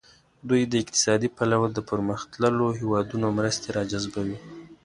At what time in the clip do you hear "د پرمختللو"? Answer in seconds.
1.73-2.65